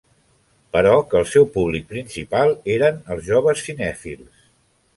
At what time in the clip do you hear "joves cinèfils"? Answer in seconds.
3.29-4.45